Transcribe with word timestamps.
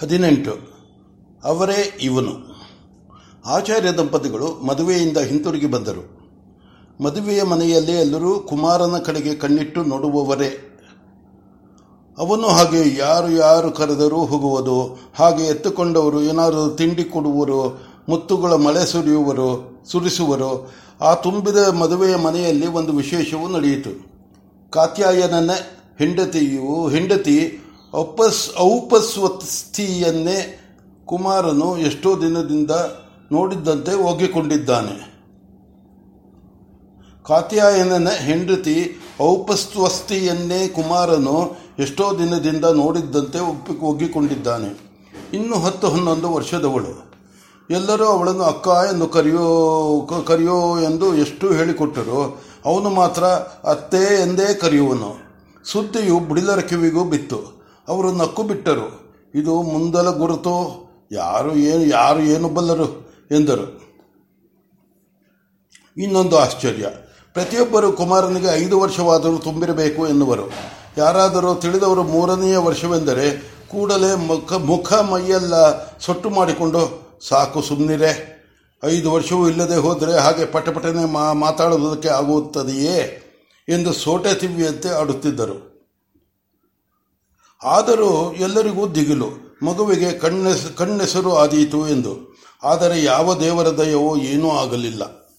ಹದಿನೆಂಟು. 0.00 0.54
ಅವರೇ 1.44 1.98
ಇವನು. 2.02 2.56
ಆಚಾರ್ಯ 3.46 3.92
ದಂಪತಿಗಳು 3.92 4.66
ಮದುವೆಯಿಂದ 4.66 5.16
ಹಿಂತಿರುಗಿ 5.16 5.66
ಬಂದರು. 5.66 6.16
ಮದುವೆಯ 7.04 7.42
ಮನೆಯಲ್ಲಿ 7.42 7.92
ಎಲ್ಲರೂ 7.92 8.38
ಕುಮಾರನ 8.38 8.98
ಕಡೆಗೆ 8.98 9.34
ಕಣ್ಣಿಟ್ಟು 9.34 9.84
ನೋಡುವವರೇ. 9.84 10.72
ಅವನು 12.18 12.48
ಹಾಗೆ 12.48 12.98
ಯಾರು 12.98 13.30
ಯಾರು 13.30 13.70
ಕರೆದರೂ 13.70 14.16
ಹೋಗುವುದು, 14.16 14.98
ಹಾಗೆ 15.14 15.44
ಎತ್ತುಕೊಂಡವರು 15.44 16.22
ಏನಾದರೂ 16.22 16.68
ತಿಂಡಿ 16.68 17.04
ಕೊಡುವರು, 17.04 17.80
ಮುತ್ತುಗಳ 18.08 18.52
ಮಳೆ 18.52 18.86
ಸುರಿಯುವರು, 18.86 19.82
ಸುರಿಸುವರು, 19.90 20.72
ಆ 21.00 21.14
ತುಂಬಿದ 21.14 21.56
ಮದುವೆಯ 21.56 22.16
ಮನೆಯಲ್ಲಿ 22.16 22.66
ಒಂದು 22.66 22.92
ವಿಶೇಷವೂ 22.92 23.48
ನಡೆಯಿತು. 23.48 24.06
ಕಾತ್ಯಾಯನ 24.70 25.50
ಹೆಂಡತಿಯು 25.98 26.88
ಹೆಂಡತಿ 26.88 27.62
ಔಪಸ್ 27.96 28.58
ಔಪಸ್ವಸ್ಥಿಯನ್ನೇ 28.58 30.58
ಕುಮಾರನು 31.06 31.78
ಎಷ್ಟೋ 31.78 32.20
ದಿನದಿಂದ 32.20 32.70
ನೋಡಿದ್ದಂತೆ 33.32 33.94
ಒಗ್ಗಿಕೊಂಡಿದ್ದಾನೆ 33.94 35.16
ಕಾತ್ಯಾಯನನ 37.24 38.08
ಹೆಂಡತಿ 38.08 38.96
ಔಪಸ್ವಸ್ಥಿಯನ್ನೇ 39.22 40.68
ಕುಮಾರನು 40.68 41.56
ಎಷ್ಟೋ 41.78 42.18
ದಿನದಿಂದ 42.18 42.64
ನೋಡಿದ್ದಂತೆ 42.64 43.40
ಒಪ್ಪಿ 43.40 43.80
ಒಗ್ಗಿಕೊಂಡಿದ್ದಾನೆ 43.80 44.86
ಇನ್ನು 45.32 45.56
ಹತ್ತು 45.56 45.88
ಹನ್ನೊಂದು 45.88 46.32
ವರ್ಷದವಳು. 46.32 47.16
ಎಲ್ಲರೂ 47.70 48.04
ಅವಳನ್ನು 48.04 48.42
ಅಕ್ಕ 48.42 48.68
ಎಂದು 48.94 49.08
ಕರೆಯೋ 49.08 50.06
ಕರೆಯೋ 50.26 50.78
ಎಂದು 50.78 51.16
ಎಷ್ಟು 51.16 51.52
ಹೇಳಿಕೊಟ್ಟರು 51.52 52.42
ಅವನು 52.64 52.90
ಮಾತ್ರ 52.90 53.24
ಅತ್ತೆ 53.64 54.22
ಎಂದೇ 54.22 54.54
ಕರೆಯುವನು. 54.54 55.18
ಸುದ್ದಿಯು 55.64 56.18
ಬುಡಿಲರ 56.18 56.60
ಕಿವಿಗೂ 56.60 57.04
ಬಿತ್ತು. 57.04 57.55
ಅವರು 57.88 58.12
ನಕ್ಕು 58.12 58.42
ಬಿಟ್ಟರು 58.42 59.14
ಇದು 59.34 59.62
ಮುಂದಲ 59.62 60.10
ಗುರುತು. 60.10 60.86
ಯಾರು 61.12 61.56
ಏನು 61.56 61.84
ಯಾರು 61.84 62.20
ಏನು 62.20 62.48
ಬಲ್ಲರು 62.48 63.10
ಎಂದರು. 63.30 63.86
ಇನ್ನೊಂದು 65.96 66.38
ಆಶ್ಚರ್ಯ. 66.38 66.86
ಪ್ರತಿಯೊಬ್ಬರು 67.32 67.92
ಕುಮಾರನಿಗೆ 67.92 68.46
ಐದು 68.46 68.80
ವರ್ಷವಾದರೂ 68.80 69.38
ತುಂಬಿರಬೇಕು 69.38 70.08
ಎನ್ನುವರು. 70.08 70.50
ಯಾರಾದರೂ 70.98 71.54
ತಿಳಿದವರು 71.54 72.02
ಮೂರನೆಯ 72.02 72.56
ವರ್ಷವೆಂದರೆ 72.56 73.56
ಕೂಡಲೇ 73.68 74.14
ಮುಖ 74.14 74.52
ಮುಖ 74.52 74.92
ಮೈಯೆಲ್ಲ 74.92 75.54
ಸೊಟ್ಟು 75.98 76.30
ಮಾಡಿಕೊಂಡು, 76.30 77.02
ಸಾಕು 77.28 77.62
ಸುಮ್ಮನಿರೆ 77.62 78.36
ಐದು 78.84 79.12
ವರ್ಷವೂ 79.12 79.48
ಇಲ್ಲದೆ 79.48 79.76
ಹೋದರೆ 79.76 80.12
ಹಾಗೆ 80.12 80.46
ಪಟಪಟನೆ 80.46 81.34
ಮಾತಾಡುವುದಕ್ಕೆ 81.34 82.08
ಆಗುತ್ತದೆಯೇ? 82.08 83.22
ಎಂದು 83.68 83.92
ಸೋಟೆ 83.92 84.34
ತಿವಿಯಂತೆ 84.34 84.88
ಆಡುತ್ತಿದ್ದರು. 84.88 85.75
ಆದರೂ 87.64 88.32
ಎಲ್ಲರಿಗೂ 88.32 88.88
ದಿಗಿಲು, 88.88 89.56
ಮಗುವಿಗೆ 89.62 90.12
ಕಣ್ಣೆಸ್, 90.12 90.72
ಕಣ್ಣೆಸರು 90.76 91.36
ಆದೀತು 91.36 91.88
ಎಂದು. 91.88 92.36
ಆದರೆ 92.64 93.04
ಯಾವ 93.04 93.34
ದೇವರ 93.34 93.68
ದಯವೋ 93.68 94.16
ಏನೂ 94.16 94.50
ಆಗಲಿಲ್ಲ. 94.50 95.30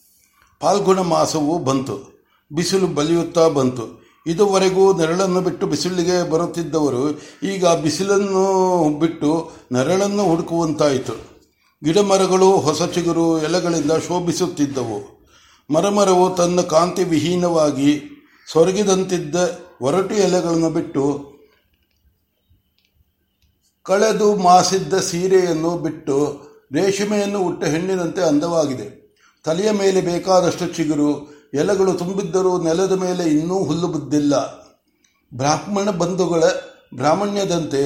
ಫಾಲ್ಗುಣ 0.61 0.99
ಮಾಸವು 0.99 1.59
ಬಂತು. 1.59 2.17
ಬಿಸಿಲು 2.51 2.87
ಬಲಿಯುತ್ತಾ 2.87 3.47
ಬಂತು. 3.47 4.07
ಇದುವರೆಗೂ 4.27 4.93
ನೆರಳನ್ನು 4.93 5.41
ಬಿಟ್ಟು 5.41 5.67
ಬಿಸಿಲಿಗೆ 5.67 6.29
ಬರುತ್ತಿದ್ದವರು 6.29 7.19
ಈಗ 7.43 7.67
ಬಿಸಿಲನ್ನು 7.67 8.99
ಬಿಟ್ಟು 8.99 9.51
ನೆರಳನ್ನು 9.71 10.23
ಹುಡುಕುವಂತಾಯಿತು. 10.23 11.13
ಗಿಡಮರಗಳು, 11.83 12.51
ಹೊಸ 12.51 12.81
ಚಿಗುರು, 12.81 13.39
ಎಲೆಗಳಿಂದ 13.39 13.91
ಶೋಭಿಸುತ್ತಿದ್ದವು. 13.91 15.27
ಮರಮರವು 15.73 16.35
ತನ್ನ 16.35 16.61
ಕಾಂತಿ 16.61 17.03
ವಿಹೀನವಾಗಿ 17.03 18.01
ಸೊರಗಿದಂತಿದ್ದ 18.51 19.35
ಒರಟು 19.81 20.15
ಎಲೆಗಳನ್ನು 20.15 20.69
ಬಿಟ್ಟು 20.69 21.36
ಕಳೆದು 23.87 24.35
ಮಾಸಿದ್ದ 24.35 24.93
ಸೀರೆಯನ್ನು 24.93 25.77
ಬಿಟ್ಟು 25.77 26.41
ರೇಷ್ಮೆಯನ್ನು 26.73 27.39
ಉಟ್ಟ 27.39 27.63
ಹೆಣ್ಣಿನಂತೆ 27.63 28.21
ಅಂದವಾಗಿದೆ. 28.21 29.15
ತಲೆಯ 29.43 29.71
ಮೇಲೆ 29.71 30.01
ಬೇಕಾದಷ್ಟು 30.01 30.67
ಚಿಗುರು, 30.67 31.27
ಎಲೆಗಳು 31.53 31.93
ತುಂಬಿದ್ದರೂ 31.93 32.61
ನೆಲದ 32.61 32.91
ಮೇಲೆ 32.91 33.23
ಇನ್ನೂ 33.23 33.63
ಹುಲ್ಲು 33.63 33.87
ಬಿದ್ದಿಲ್ಲ. 33.87 34.35
ಬ್ರಾಹ್ಮಣ 35.33 35.89
ಬಂಧುಗಳ 35.89 36.43
ಬ್ರಾಹ್ಮಣ್ಯದಂತೆ 36.93 37.81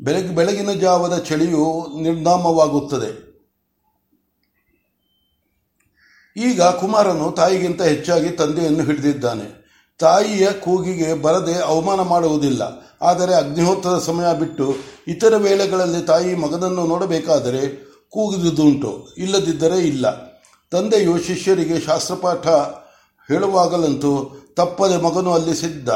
ಬೆಳಗ್ಗೆ 0.00 0.34
ಬೆಳಗಿನ 0.34 0.72
ಜಾವದ 0.72 1.18
ಚಳಿಯು 1.18 1.86
ನಿರ್ನಾಮವಾಗುತ್ತದೆ. 2.02 3.10
ಈಗ 6.36 6.62
ಕುಮಾರನು 6.62 7.30
ತಾಯಿಗಿಂತ 7.30 7.82
ಹೆಚ್ಚಾಗಿ 7.82 8.30
ತಂದೆಯನ್ನು 8.30 8.84
ಹಿಡಿದಿದ್ದಾನೆ. 8.84 9.63
ತಾಯಿಯ 9.98 10.52
ಕೂಗಿಗೆ 10.52 11.14
ಬರದೆ 11.14 11.54
ಅವಮಾನ 11.54 12.00
ಮಾಡುವುದಿಲ್ಲ. 12.00 12.62
ಆದರೆ 13.02 13.34
ಅಗ್ನಿಹೋತ್ರದ 13.34 13.98
ಸಮಯ 13.98 14.34
ಬಿಟ್ಟು 14.34 14.74
ಇತರ 15.08 15.36
ವೇಳೆಗಳಲ್ಲಿ 15.36 16.06
ತಾಯಿ 16.06 16.34
ಮಗನನ್ನು 16.34 16.86
ನೋಡಬೇಕಾದರೆ 16.86 17.84
ಕೂಗಿದುದುಂಟು. 18.10 19.14
ಇಲ್ಲದಿದ್ದರೆ 19.18 19.78
ಇಲ್ಲ. 19.78 20.34
ತಂದೆಯು 20.70 21.18
ಶಿಷ್ಯರಿಗೆ 21.18 21.80
ಶಾಸ್ತ್ರಪಾಠ 21.80 22.46
ಹೇಳುವಾಗಲಂತೂ 23.32 24.40
ತಪ್ಪದೆ 24.56 24.96
ಮಗನು 24.96 25.34
ಅಲ್ಲಿ 25.34 25.54
ಸಿದ್ಧ. 25.54 25.88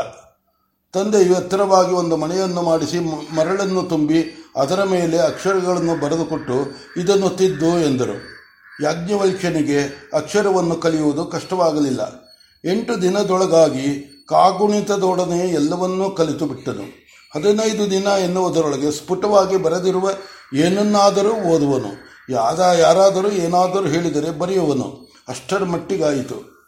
ತಂದೆಯು 0.93 1.35
ಎತ್ತರವಾಗಿ 1.35 1.93
ಒಂದು 1.93 2.17
ಮನೆಯನ್ನು 2.17 2.63
ಮಾಡಿಸಿ 2.63 2.99
ಮರಳನ್ನು 3.35 3.83
ತುಂಬಿ 3.83 4.51
ಅದರ 4.57 4.85
ಮೇಲೆ 4.85 5.19
ಅಕ್ಷರಗಳನ್ನು 5.19 6.01
ಬರೆದುಕೊಟ್ಟು 6.01 6.53
ಇದನ್ನು 7.01 7.29
ತಿದ್ದು 7.29 7.79
ಎಂದರು. 7.79 8.39
ಯಾಜ್ಞವಲ್ಕ್ಯನಿಗೆ 8.83 10.11
ಅಕ್ಷರವನ್ನು 10.15 10.75
ಕಲಿಯುವುದು 10.75 11.25
ಕಷ್ಟವಾಗಲಿಲ್ಲ. 11.25 12.28
ಎಂಟು 12.65 13.03
ದಿನದೊಳಗಾಗಿ 13.03 14.15
ಕಾಗುಣಿತದೊಡನೆ 14.29 15.39
ಎಲ್ಲವನ್ನೂ 15.39 16.11
ಕಲಿತು 16.11 16.47
ಬಿಟ್ಟನು. 16.47 17.09
ಹದಿನೈದು 17.35 17.91
ದಿನ 17.91 18.05
ಎನ್ನುವುದರೊಳಗೆ 18.05 18.91
ಸ್ಫುಟವಾಗಿ 18.91 19.57
ಬರೆದಿರುವ 19.57 20.11
ಏನನ್ನಾದರೂ 20.55 21.33
ಓದುವನು. 21.33 22.09
ಯಾದ 22.31 22.61
ಯಾರಾದರೂ 22.61 23.29
ಏನಾದರೂ 23.29 23.87
ಹೇಳಿದರೆ 23.87 24.31
ಬರೆಯುವನು. 24.31 25.13
ಅಷ್ಟರ 25.29 25.65
ಮಟ್ಟಿಗಾಯಿತು. 25.65 26.59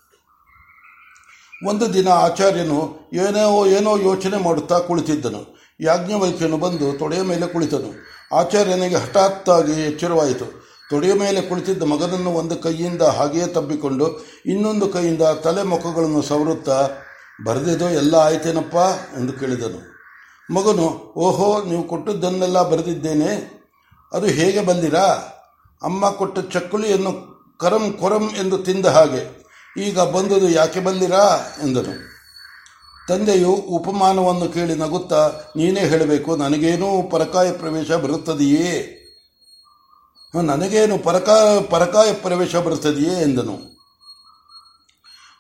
ಒಂದು 1.67 1.95
ದಿನ 1.95 2.09
ಆಚಾರ್ಯನು 2.09 3.11
ಏನೋ 3.13 3.67
ಏನೋ 3.67 3.97
ಯೋಚನೆ 3.97 4.45
ಮಾಡುತ್ತಾ 4.45 4.79
ಕುಳಿತಿದ್ದನು. 4.79 5.61
ಯಾಜ್ಞವಲ್ಕ್ಯನು 5.81 6.57
ಬಂದು 6.57 6.99
ತೊಡೆಯ 6.99 7.23
ಮೇಲೆ 7.23 7.47
ಕುಳಿತನು. 7.47 7.91
ಆಚಾರ್ಯನಿಗೆ 8.37 8.97
ಹಠಾತ್ತಾಗಿ 8.97 9.73
ಎಚ್ಚರವಾಯಿತು. 9.73 10.70
ತೊಡೆಯ 10.91 11.15
ಮೇಲೆ 11.15 11.41
ಕುಳಿತಿದ್ದ 11.41 11.83
ಮಗನನ್ನು 11.83 12.31
ಒಂದು 12.31 12.57
ಕೈಯಿಂದ 12.57 13.03
ಹಾಗೆಯೇ 13.03 13.47
ತಬ್ಬಿಕೊಂಡು 13.47 14.27
ಇನ್ನೊಂದು 14.47 14.89
ಕೈಯಿಂದ 14.89 15.23
ತಲೆ 15.23 15.63
ಮುಖಗಳನ್ನು 15.63 16.23
ಸವರುತ್ತಾ 16.23 16.89
ಬರೆದಿದ್ದೋ 17.45 17.89
ಎಲ್ಲ 17.89 18.17
ಆಯ್ತೇನಪ್ಪ? 18.17 18.77
ಎಂದು 19.21 19.33
ಕೇಳಿದನು. 19.33 19.91
ಮಗನು, 20.55 21.15
ಓಹೋ, 21.17 21.63
ನೀವು 21.63 21.83
ಕೊಟ್ಟದ್ದನ್ನೆಲ್ಲ 21.83 22.63
ಬರೆದಿದ್ದೇನೆ. 22.63 23.63
ಅದು 24.13 24.27
ಹೇಗೆ 24.27 24.61
ಬಂದಿರಾ? 24.61 25.03
ಅಮ್ಮ 25.83 26.11
ಕೊಟ್ಟ 26.11 26.39
ಚಕ್ಕುಲಿಯನ್ನು 26.39 27.31
ಕರಂ 27.61 27.93
ಕೊರಂ 27.93 28.31
ಎಂದು 28.39 28.59
ತಿಂದ 28.59 28.87
ಹಾಗೆ. 28.87 29.45
ಈಗ 29.77 30.01
ಬಂದುದು 30.01 30.49
ಯಾಕೆ 30.49 30.81
ಬಂದಿರಾ? 30.81 31.47
ಎಂದನು. 31.63 32.11
ತಂದೆಯು 33.09 33.51
ಉಪಮಾನವನ್ನು 33.51 34.49
ಕೇಳಿ 34.53 34.75
ನಗುತ್ತಾ, 34.75 35.31
ನೀನೇ 35.57 35.81
ಹೇಳಬೇಕು, 35.81 36.37
ನನಗೇನೂ 36.37 37.03
ಪರಕಾಯ 37.03 37.53
ಪ್ರವೇಶ 37.53 37.93
ಬರುತ್ತದೆಯೇ? 37.93 38.97
ನನಗೇನು 40.35 40.99
ಪರಕ, 40.99 41.29
ಪರಕಾಯ 41.71 42.13
ಪ್ರವೇಶ 42.13 42.57
ಬರುತ್ತದೆಯೇ 42.57 43.23
ಎಂದನು. 43.23 43.59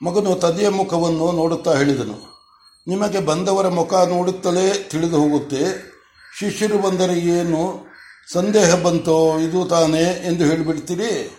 ಮಗನು 0.02 0.34
ತಂದೆಯ 0.34 0.68
ಮುಖವನ್ನು 0.68 1.32
ನೋಡುತ್ತಾ 1.32 1.74
ಹೇಳಿದನು. 1.74 2.46
ನಿಮಗೆ 2.88 3.20
ಬಂದವರ 3.20 3.68
ಮುಖ 3.68 3.94
ನೋಡುತ್ತಲೇ 3.94 4.88
ತಿಳಿದು 4.90 5.20
ಹೋಗುತ್ತೆ. 5.20 5.90
ಶಿಷ್ಯರು 6.38 6.78
ಬಂದರೆ 6.78 7.18
ಏನು 7.18 7.86
ಸಂದೇಹ 8.32 8.74
ಬಂತೋ, 8.74 9.38
ಇದು 9.38 9.64
ತಾನೇ 9.64 10.02
ಎಂದು 10.02 10.44
ಹೇಳಿಬಿಡ್ತೀರಿ 10.44 11.30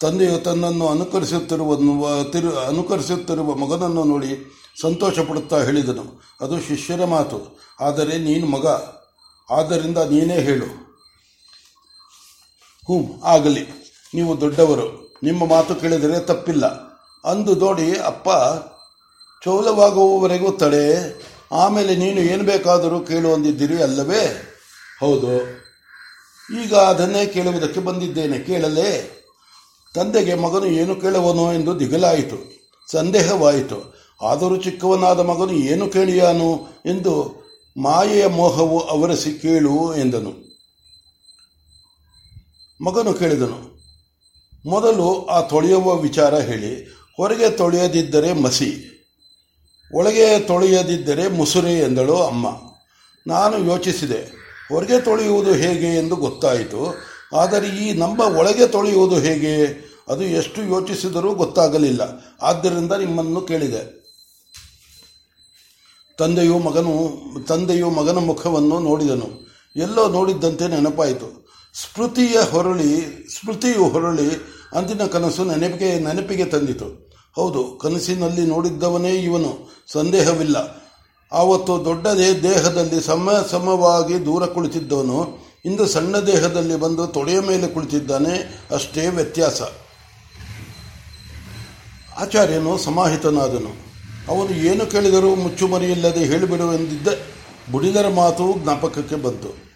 ತಂದೆಯು 0.00 0.38
ತನ್ನನ್ನು 0.38 0.88
ಅನುಕರಿಸುತ್ತಿರುವ 0.88 1.76
ತಿರು, 2.24 2.58
ಅನುಕರಿಸುತ್ತಿರುವ 2.58 3.54
ಮಗನನ್ನು 3.54 4.04
ನೋಡಿ 4.04 4.58
ಸಂತೋಷ 4.82 5.18
ಪಡುತ್ತಾ 5.18 5.62
ಹೇಳಿದನು. 5.62 6.22
ಅದು 6.40 6.60
ಶಿಷ್ಯರ 6.60 7.04
ಮಾತು. 7.04 7.60
ಆದರೆ 7.80 8.18
ನೀನು 8.18 8.46
ಮಗ. 8.46 8.66
ಆದ್ದರಿಂದ 9.50 9.98
ನೀನೇ 9.98 10.34
ಹೇಳು. 10.34 10.91
ಹ್ಞೂ 12.84 13.22
ಆಗಲಿ. 13.24 13.66
ನೀವು 14.14 14.40
ದೊಡ್ಡವರು, 14.40 15.14
ನಿಮ್ಮ 15.22 15.46
ಮಾತು 15.46 15.74
ಕೇಳಿದರೆ 15.74 16.20
ತಪ್ಪಿಲ್ಲ. 16.20 16.66
ಅಂದು 17.24 17.54
ನೋಡಿ, 17.54 17.98
ಅಪ್ಪ, 17.98 18.28
ಚೌಲವಾಗುವವರೆಗೂ 19.44 20.50
ತಡೆ. 20.50 21.14
ಆಮೇಲೆ 21.52 21.96
ನೀನು 21.96 22.20
ಏನು 22.20 22.44
ಬೇಕಾದರೂ 22.44 23.00
ಕೇಳು 23.00 23.32
ಅಂದಿದ್ದೀರಿ 23.32 23.82
ಅಲ್ಲವೇ? 23.82 24.52
ಹೌದು. 25.00 25.36
ಈಗ 26.62 26.74
ಅದನ್ನೇ 26.74 27.26
ಕೇಳುವುದಕ್ಕೆ 27.26 27.80
ಬಂದಿದ್ದೇನೆ, 27.80 28.38
ಕೇಳಲೇ. 28.38 29.18
ತಂದೆಗೆ 29.94 30.34
ಮಗನು 30.34 30.66
ಏನು 30.66 30.94
ಕೇಳುವನೋ 30.94 31.52
ಎಂದು 31.52 31.80
ದಿಗಲಾಯಿತು. 31.80 32.68
ಸಂದೇಹವಾಯಿತು. 32.92 33.94
ಆದರೂ 34.22 34.56
ಚಿಕ್ಕವನಾದ 34.56 35.20
ಮಗನು 35.20 35.52
ಏನು 35.52 35.88
ಕೇಳಿಯಾನು 35.88 36.80
ಎಂದು 36.86 37.42
ಮಾಯೆಯ 37.76 38.26
ಮೋಹವು 38.26 38.80
ಅವರಿಸಿ 38.80 39.38
ಕೇಳು 39.38 39.94
ಎಂದನು. 39.94 40.51
ಮಗನು 42.82 43.14
ಕೇಳಿದನು, 43.14 43.58
ಮೊದಲು 44.66 45.26
ಆ 45.26 45.40
ತೊಳೆಯುವ 45.40 45.96
ವಿಚಾರ 45.96 46.34
ಹೇಳಿ, 46.38 46.72
ಹೊರಗೆ 47.16 47.50
ತೊಳೆಯದಿದ್ದರೆ 47.50 48.32
ಮಸಿ, 48.32 48.70
ಒಳಗೆ 49.94 50.40
ತೊಳೆಯದಿದ್ದರೆ 50.40 51.28
ಮುಸುರೆ 51.28 51.78
ಎಂದಳು 51.78 52.16
ಅಮ್ಮ. 52.22 52.46
ನಾನು 53.26 53.58
ಯೋಚಿಸಿದೆ, 53.58 54.20
ಹೊರಗೆ 54.68 55.00
ತೊಳೆಯುವುದು 55.00 55.52
ಹೇಗೆ 55.52 55.96
ಎಂದು 55.96 56.16
ಗೊತ್ತಾಯಿತು, 56.16 56.82
ಆದರೆ 57.36 57.68
ಈ 57.68 57.92
ನಮ್ಮ 57.92 58.20
ಒಳಗೆ 58.20 58.66
ತೊಳೆಯುವುದು 58.66 59.16
ಹೇಗೆ, 59.16 59.54
ಅದು 60.08 60.22
ಎಷ್ಟು 60.22 60.62
ಯೋಚಿಸಿದರೂ 60.62 61.34
ಗೊತ್ತಾಗಲಿಲ್ಲ, 61.34 62.02
ಆದ್ದರಿಂದ 62.42 62.92
ನಿಮ್ಮನ್ನು 62.92 63.40
ಕೇಳಿದೆ. 63.40 63.82
ತಂದೆಯು 66.18 66.58
ಮಗನು, 66.58 66.96
ತಂದೆಯು 67.42 67.90
ಮಗನ 67.90 68.18
ಮುಖವನ್ನು 68.18 68.78
ನೋಡಿದನು. 68.78 69.28
ಎಲ್ಲೋ 69.76 70.08
ನೋಡಿದ್ದಂತೆ 70.08 70.68
ನೆನಪಾಯಿತು. 70.68 71.41
ಸ್ಮೃತಿಯ 71.74 72.36
ಹೊರಳಿ, 72.50 72.90
ಸ್ಮೃತಿಯು 73.40 73.88
ಹೊರಳಿ 73.88 74.28
ಅಂದಿನ 74.76 75.06
ಕನಸು 75.06 75.44
ನೆನಪಿಗೆ 75.44 75.98
ನೆನಪಿಗೆ 75.98 76.44
ತಂದಿತು. 76.44 77.12
ಹೌದು, 77.36 77.78
ಕನಸಿನಲ್ಲಿ 77.82 78.46
ನೋಡಿದ್ದವನೇ 78.46 79.10
ಇವನು, 79.10 79.82
ಸಂದೇಹವಿಲ್ಲ. 79.92 80.82
ಆವತ್ತು 81.32 81.84
ದೊಡ್ಡ 81.84 82.06
ದೇಹದಲ್ಲಿ 82.42 83.00
ಸಮ 83.00 83.46
ಸಮವಾಗಿ 83.50 84.26
ದೂರ 84.26 84.46
ಕುಳಿತಿದ್ದವನು, 84.46 85.38
ಇಂದು 85.64 85.86
ಸಣ್ಣ 85.86 86.18
ದೇಹದಲ್ಲಿ 86.18 86.76
ಬಂದು 86.76 87.06
ತೊಡೆಯ 87.06 87.40
ಮೇಲೆ 87.40 87.66
ಕುಳಿತಿದ್ದಾನೆ, 87.66 88.64
ಅಷ್ಟೇ 88.70 89.08
ವ್ಯತ್ಯಾಸ. 89.08 89.62
ಆಚಾರ್ಯನು 92.18 92.78
ಸಮಾಹಿತನಾದನು. 92.78 93.92
ಅವನು 94.28 94.50
ಏನು 94.50 94.86
ಕೇಳಿದರೂ 94.86 95.34
ಮುಚ್ಚುಮರಿಯಿಲ್ಲದೆ 95.34 96.24
ಹೇಳಿಬಿಡುವೆಂದಿದ್ದ 96.24 97.08
ಬುಡಿದರ 97.72 98.08
ಮಾತು 98.08 98.62
ಜ್ಞಾಪಕಕ್ಕೆ 98.62 99.16
ಬಂತು. 99.16 99.71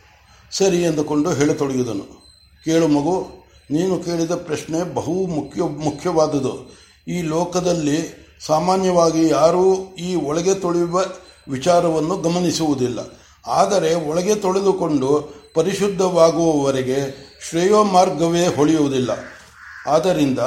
ಸರಿ 0.51 0.83
ಎಂದುಕೊಂಡು 0.83 1.31
ಹೇಳತೊಡಗಿದನು. 1.31 2.27
ಕೇಳು 2.65 2.89
ಮಗು, 2.89 3.27
ನೀನು 3.71 3.99
ಕೇಳಿದ 3.99 4.31
ಪ್ರಶ್ನೆ 4.31 4.95
ಬಹು 4.95 5.27
ಮುಖ್ಯ, 5.27 5.63
ಮುಖ್ಯವಾದುದು. 5.63 6.77
ಈ 7.09 7.23
ಲೋಕದಲ್ಲಿ 7.23 8.27
ಸಾಮಾನ್ಯವಾಗಿ 8.47 9.29
ಯಾರೂ 9.29 9.75
ಈ 9.95 10.15
ಒಳಗೆ 10.15 10.55
ತೊಳೆಯುವ 10.55 11.05
ವಿಚಾರವನ್ನು 11.49 12.17
ಗಮನಿಸುವುದಿಲ್ಲ. 12.17 12.99
ಆದರೆ 13.47 13.95
ಒಳಗೆ 13.95 14.35
ತೊಳೆದುಕೊಂಡು 14.35 15.35
ಪರಿಶುದ್ಧವಾಗುವವರೆಗೆ 15.55 17.27
ಶ್ರೇಯೋ 17.49 17.85
ಮಾರ್ಗವೇ 17.85 18.47
ಹೊಳೆಯುವುದಿಲ್ಲ. 18.47 19.11
ಆದ್ದರಿಂದ 19.87 20.39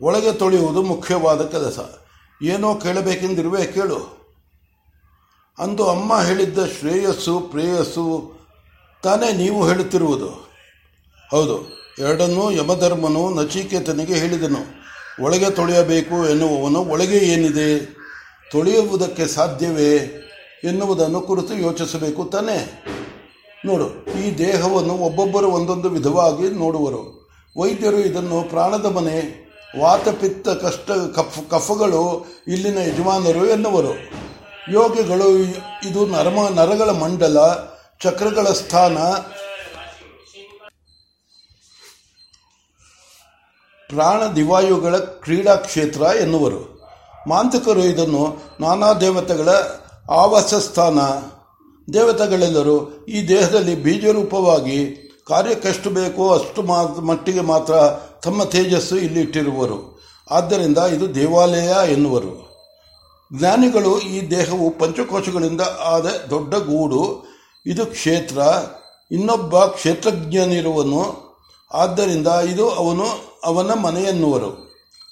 ಒಳಗೆ 0.00 0.32
ತೊಳೆಯುವುದು 0.32 0.82
ಮುಖ್ಯವಾದ 0.82 1.46
ಕೆಲಸ. 1.46 1.78
ಏನೋ 2.42 2.74
ಕೇಳಬೇಕೆಂದಿರುವೆ, 2.74 3.66
ಕೇಳು. 3.66 4.18
ಅಂದು 5.58 5.90
ಅಮ್ಮ 5.90 6.22
ಹೇಳಿದ್ದ 6.22 6.58
ಶ್ರೇಯಸ್ಸು, 6.80 7.40
ಪ್ರೇಯಸ್ಸು 7.40 8.37
ತಾನೇ 9.02 9.28
ನೀವು 9.32 9.58
ಹೇಳುತ್ತಿರುವುದು. 9.68 10.28
ಹೌದು, 11.30 11.56
ಎರಡನ್ನೂ 11.98 12.44
ಯಮಧರ್ಮನು 12.50 13.22
ನಚಿಕೇತನಿಗೆ 13.34 14.14
ಹೇಳಿದನು. 14.14 14.62
ಒಳಗೆ 15.22 15.48
ತೊಳೆಯಬೇಕು 15.50 16.16
ಎನ್ನುವವನು 16.28 16.80
ಒಳಗೆ 16.84 17.18
ಏನಿದೆ? 17.26 17.68
ತೊಳೆಯುವುದಕ್ಕೆ 18.50 19.24
ಸಾಧ್ಯವೇ? 19.26 19.92
ಎನ್ನುವುದನ್ನು 20.64 21.20
ಕುರಿತು 21.20 21.54
ಯೋಚಿಸಬೇಕು 21.56 22.24
ತಾನೇ? 22.24 22.58
ನೋಡು, 23.64 23.86
ಈ 24.18 24.24
ದೇಹವನ್ನು 24.38 24.94
ಒಬ್ಬೊಬ್ಬರು 24.98 25.48
ಒಂದೊಂದು 25.48 25.88
ವಿಧವಾಗಿ 25.90 26.46
ನೋಡುವರು. 26.54 27.02
ವೈದ್ಯರು 27.56 28.00
ಇದನ್ನು 28.00 28.38
ಪ್ರಾಣದ 28.50 28.86
ಮನೆ, 28.96 29.16
ವಾತಪಿತ್ತ 29.78 30.48
ಕಷ್ಟ 30.48 30.90
ಕಫ್, 31.16 31.38
ಕಫಗಳು 31.50 32.02
ಇಲ್ಲಿನ 32.48 32.78
ಯಜಮಾನರು 32.78 33.42
ಎನ್ನುವರು. 33.46 33.94
ಯೋಗಿಗಳು 34.72 35.28
ಇದು 35.88 36.00
ನರಮ, 36.06 36.38
ನರಗಳ 36.54 36.90
ಮಂಡಲ 37.02 37.38
ಚಕ್ರಗಳ 38.02 38.52
ಸ್ಥಾನ. 38.52 38.98
ಪ್ರಾಣ 43.88 44.32
ದಿವಾಯುಗಳ 44.36 44.96
ಕ್ರೀಡಾ 44.96 45.56
ಕ್ಷೇತ್ರ 45.56 46.00
ಎನ್ನುವರು. 46.00 46.80
ಮಾಂತಕರು 47.28 47.80
ಇದನ್ನು 47.80 48.42
ನಾನಾ 48.60 48.92
ದೇವತೆಗಳ 48.92 49.48
ಆವಾಸ 50.10 50.54
ಸ್ಥಾನ. 50.54 50.98
ದೇವತೆಗಳೆಲ್ಲರೂ 51.92 53.06
ಈ 53.08 53.28
ದೇಹದಲ್ಲಿ 53.28 53.74
ಬೀಜರೂಪವಾಗಿ 53.74 54.94
ಕಾರ್ಯಕ್ಕೆಷ್ಟು 55.26 55.90
ಬೇಕೋ 55.90 56.34
ಅಷ್ಟು 56.34 56.62
ಮಟ್ಟಿಗೆ 57.02 57.40
ಮಾತ್ರ 57.40 57.74
ತಮ್ಮ 58.24 58.44
ತೇಜಸ್ಸು 58.44 58.96
ಇಲ್ಲಿ 58.96 59.20
ಇಟ್ಟಿರುವರು. 59.20 60.00
ಆದ್ದರಿಂದ 60.30 60.78
ಇದು 60.78 61.14
ದೇವಾಲಯ 61.14 61.92
ಎನ್ನುವರು. 61.92 62.48
ಜ್ಞಾನಿಗಳು 63.38 64.00
ಈ 64.00 64.30
ದೇಹವು 64.30 64.70
ಪಂಚಕೋಶಗಳಿಂದ 64.70 65.60
ಆದ 65.84 66.06
ದೊಡ್ಡ 66.30 66.54
ಗೂಡು. 66.54 67.27
ಇದು 67.68 67.86
ಕ್ಷೇತ್ರ, 67.86 68.38
ಇನ್ನೊಬ್ಬ 69.10 69.64
ಕ್ಷೇತ್ರಜ್ಞನಿರುವನು, 69.64 71.28
ಆದ್ದರಿಂದ 71.72 72.26
ಇದು 72.26 72.70
ಅವನು, 72.70 73.04
ಅವನ 73.44 73.72
ಮನೆಯನ್ನುವರು. 73.72 74.68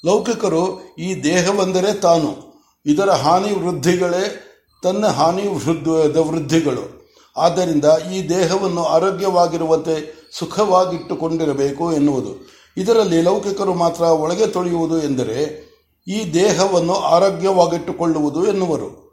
ಲೌಕಿಕರು 0.07 0.95
ಈ 0.99 1.23
ದೇಹವೆಂದರೆ 1.25 2.01
ತಾನು. 2.01 2.47
ಇದರ 2.87 3.11
ಹಾನಿ 3.11 3.53
ವೃದ್ಧಿಗಳೇ 3.53 4.43
ತನ್ನ 4.83 5.07
ಹಾನಿ 5.07 5.43
ವೃದ್ಧ 5.43 6.17
ವೃದ್ಧಿಗಳು. 6.17 7.13
ಆದ್ದರಿಂದ 7.37 7.85
ಈ 8.13 8.29
ದೇಹವನ್ನು 8.29 8.85
ಆರೋಗ್ಯವಾಗಿರುವಂತೆ 8.85 10.29
ಸುಖವಾಗಿಟ್ಟುಕೊಂಡಿರಬೇಕು 10.39 11.93
ಎನ್ನುವುದು. 11.93 12.49
ಇದರಲ್ಲಿ 12.77 13.23
ಲೌಕಿಕರು 13.23 13.75
ಮಾತ್ರ 13.75 14.03
ಒಳಗೆ 14.03 14.47
ತೊಳೆಯುವುದು 14.47 15.03
ಎಂದರೆ 15.03 15.67
ಈ 16.09 16.35
ದೇಹವನ್ನು 16.35 16.95
ಆರೋಗ್ಯವಾಗಿಟ್ಟುಕೊಳ್ಳುವುದು 16.95 18.47
ಎನ್ನುವರು. 18.47 19.06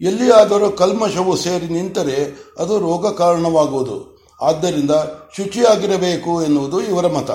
ಎಲ್ಲಿಯಾದರೂ 0.00 0.70
ಕಲ್ಮಶವು 0.70 1.36
ಸೇರಿ 1.36 1.66
ನಿಂತರೆ 1.66 2.16
ಅದು 2.58 2.78
ರೋಗ 2.78 3.14
ಕಾರಣವಾಗುವುದು. 3.14 4.16
ಆದ್ದರಿಂದ 4.40 4.90
ಶುಚಿಯಾಗಿರಬೇಕು 5.36 6.42
ಎನ್ನುವುದು 6.42 6.80
ಇವರ 6.80 7.06
ಮತ. 7.06 7.30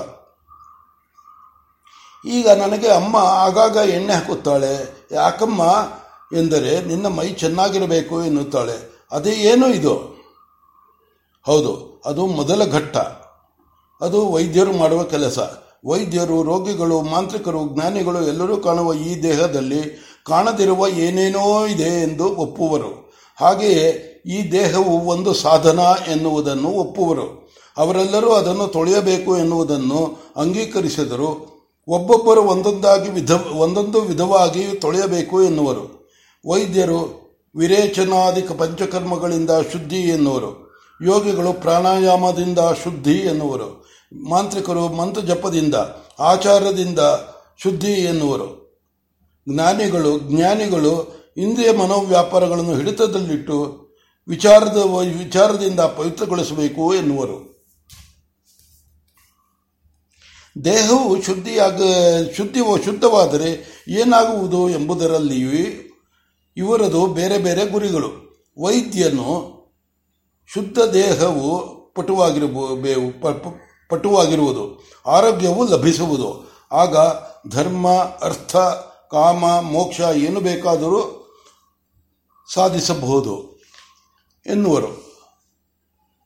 ಈಗ 2.25 2.49
ನನಗೆ 2.49 2.87
ಅಮ್ಮ 2.87 3.15
ಆಗಾಗ 3.17 3.75
ಎಣ್ಣೆ 3.75 4.13
ಹಾಕುತ್ತಾಳೆ. 4.13 4.71
ಯಾಕಮ್ಮ? 5.11 5.61
ಎಂದರೆ 6.37 6.81
ನಿನ್ನ 6.81 7.07
ಮೈ 7.07 7.29
ಚೆನ್ನಾಗಿರಬೇಕು 7.29 8.23
ಎನ್ನುತ್ತಾಳೆ. 8.23 9.05
ಅದೇ 9.11 9.31
ಏನು 9.31 9.67
ಇದು? 9.67 9.95
ಹೌದು, 11.45 12.01
ಅದು 12.05 12.25
ಮೊದಲ 12.25 12.65
ಘಟ್ಟ. 12.71 12.97
ಅದು 14.01 14.31
ವೈದ್ಯರು 14.31 14.73
ಮಾಡುವ 14.73 15.03
ಕೆಲಸ. 15.03 15.39
ವೈದ್ಯರು, 15.87 16.43
ರೋಗಿಗಳು, 16.43 17.01
ಮಾಂತ್ರಿಕರು, 17.01 17.69
ಜ್ಞಾನಿಗಳು 17.69 18.21
ಎಲ್ಲರೂ 18.21 18.57
ಕಾಣುವ 18.57 18.93
ಈ 18.93 19.23
ದೇಹದಲ್ಲಿ 19.23 20.10
ಕಾಣದಿರುವ 20.25 20.87
ಏನೇನೋ 20.87 21.65
ಇದೆ 21.65 22.03
ಎಂದು 22.03 22.35
ಒಪ್ಪುವರು. 22.35 23.13
ಹಾಗೆಯೇ 23.39 24.07
ಈ 24.25 24.51
ದೇಹವು 24.51 25.05
ಒಂದು 25.05 25.33
ಸಾಧನ 25.33 25.79
ಎನ್ನುವುದನ್ನು 26.11 26.69
ಒಪ್ಪುವರು. 26.69 27.51
ಅವರೆಲ್ಲರೂ 27.77 28.31
ಅದನ್ನು 28.31 28.67
ತೊಳೆಯಬೇಕು 28.67 29.37
ಎನ್ನುವುದನ್ನು 29.37 30.17
ಅಂಗೀಕರಿಸಿದರು. 30.35 31.51
ಒಬ್ಬೊಬ್ಬರು 31.87 32.41
ಒಂದೊಂದಾಗಿ 32.41 33.09
ವಿಧ, 33.09 33.31
ಒಂದೊಂದು 33.31 34.01
ವಿಧವಾಗಿ 34.01 34.63
ತೊಳೆಯಬೇಕು 34.63 35.43
ಎನ್ನುವರು. 35.43 36.11
ವೈದ್ಯರು 36.49 37.21
ವಿರೇಚನಾದಿಕ 37.55 38.51
ಪಂಚಕರ್ಮಗಳಿಂದ 38.51 39.49
ಶುದ್ಧಿ 39.71 40.01
ಎನ್ನುವರು. 40.01 40.71
ಯೋಗಿಗಳು 41.03 41.53
ಪ್ರಾಣಾಯಾಮದಿಂದ 41.53 42.59
ಶುದ್ಧಿ 42.83 43.13
ಎನ್ನುವರು. 43.13 43.85
ಮಾಂತ್ರಿಕರು 44.29 44.87
ಮಂತ್ರ 44.87 45.21
ಜಪದಿಂದ 45.21 45.75
ಆಚಾರದಿಂದ 46.19 46.99
ಶುದ್ಧಿ 47.63 47.91
ಎನ್ನುವರು. 47.91 48.60
ಜ್ಞಾನಿಗಳು 49.49 50.19
ಜ್ಞಾನಿಗಳು 50.19 50.93
ಇಂದ್ರಿಯ 51.37 51.71
ಮನೋವ್ಯಾಪಾರಗಳನ್ನು 51.71 52.75
ಹಿಡಿತದಲ್ಲಿಟ್ಟು 52.75 53.57
ವಿಚಾರದ 54.27 54.77
ವಿಚಾರದಿಂದ 55.23 55.79
ಪವಿತ್ರಗೊಳಿಸಬೇಕು 55.79 56.93
ಎನ್ನುವರು. 56.93 57.37
ದೇಹವು 60.65 61.21
ಶುದ್ಧಿಯಾಗ, 61.21 61.81
ಶುದ್ಧಿ 62.37 62.59
ಶುದ್ಧವಾದರೆ 62.85 63.49
ಏನಾಗುವುದು 63.87 64.69
ಎಂಬುದರಲ್ಲಿಯೂ 64.69 65.59
ಇವರದು 66.57 67.07
ಬೇರೆ 67.07 67.37
ಬೇರೆ 67.37 67.65
ಗುರಿಗಳು. 67.65 68.09
ವೈದ್ಯನು 68.61 69.29
ಶುದ್ಧ 70.53 70.79
ದೇಹವು 70.79 71.45
ಪಟುವಾಗಿರಬೇಕು 71.95 73.11
ಪಟುವಾಗಿರುವುದು, 73.89 74.63
ಆರೋಗ್ಯವು 75.05 75.67
ಲಭಿಸುವುದು. 75.67 76.29
ಆಗ 76.71 76.95
ಧರ್ಮ, 77.49 77.87
ಅರ್ಥ 78.21 78.55
ಕಾಮ, 79.11 79.59
ಮೋಕ್ಷ 79.59 79.99
ಏನು 79.99 80.39
ಬೇಕಾದರೂ 80.39 81.17
ಸಾಧಿಸಬಹುದು 82.53 83.59
ಎನ್ನುವರು. 84.45 85.11